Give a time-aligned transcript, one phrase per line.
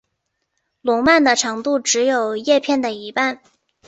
[0.81, 3.39] 笼蔓的长度只有叶片的一半。